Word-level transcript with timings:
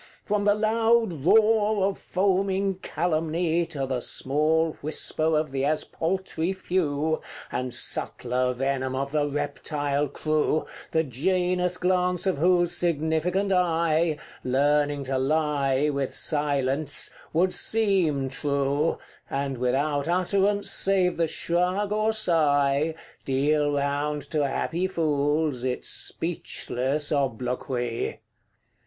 From 0.25 0.45
the 0.45 0.55
loud 0.55 1.23
roar 1.25 1.85
of 1.85 1.95
foaming 1.99 2.79
calumny 2.79 3.67
To 3.67 3.85
the 3.85 3.99
small 3.99 4.75
whisper 4.81 5.37
of 5.37 5.51
the 5.51 5.63
as 5.63 5.83
paltry 5.83 6.53
few 6.53 7.21
And 7.51 7.71
subtler 7.71 8.51
venom 8.55 8.95
of 8.95 9.11
the 9.11 9.27
reptile 9.27 10.07
crew, 10.07 10.65
The 10.89 11.03
Janus 11.03 11.77
glance 11.77 12.25
of 12.25 12.39
whose 12.39 12.75
significant 12.75 13.51
eye, 13.53 14.17
Learning 14.43 15.03
to 15.03 15.19
lie 15.19 15.91
with 15.91 16.15
silence, 16.15 17.11
would 17.31 17.53
SEEM 17.53 18.29
true, 18.29 18.97
And 19.29 19.59
without 19.59 20.07
utterance, 20.07 20.71
save 20.71 21.15
the 21.15 21.27
shrug 21.27 21.91
or 21.91 22.11
sigh, 22.11 22.95
Deal 23.23 23.73
round 23.73 24.23
to 24.31 24.47
happy 24.47 24.87
fools 24.87 25.63
its 25.63 25.89
speechless 25.89 27.11
obloquy. 27.11 28.19